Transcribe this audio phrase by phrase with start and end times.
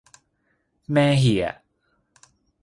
[0.91, 1.55] แม่เหียะ